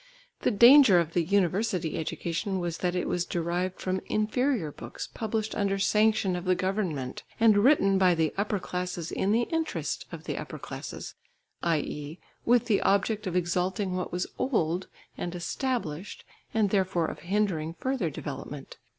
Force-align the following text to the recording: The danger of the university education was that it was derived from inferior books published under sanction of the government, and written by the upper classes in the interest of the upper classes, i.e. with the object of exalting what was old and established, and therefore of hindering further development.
The 0.39 0.49
danger 0.49 0.97
of 0.99 1.13
the 1.13 1.21
university 1.21 1.95
education 1.95 2.57
was 2.57 2.79
that 2.79 2.95
it 2.95 3.07
was 3.07 3.23
derived 3.23 3.79
from 3.79 4.01
inferior 4.07 4.71
books 4.71 5.05
published 5.13 5.53
under 5.53 5.77
sanction 5.77 6.35
of 6.35 6.45
the 6.45 6.55
government, 6.55 7.21
and 7.39 7.59
written 7.59 7.99
by 7.99 8.15
the 8.15 8.33
upper 8.35 8.57
classes 8.57 9.11
in 9.11 9.31
the 9.31 9.43
interest 9.43 10.07
of 10.11 10.23
the 10.23 10.39
upper 10.39 10.57
classes, 10.57 11.13
i.e. 11.61 12.17
with 12.45 12.65
the 12.65 12.81
object 12.81 13.27
of 13.27 13.35
exalting 13.35 13.93
what 13.95 14.11
was 14.11 14.25
old 14.39 14.87
and 15.19 15.35
established, 15.35 16.25
and 16.51 16.71
therefore 16.71 17.05
of 17.05 17.19
hindering 17.19 17.75
further 17.75 18.09
development. 18.09 18.79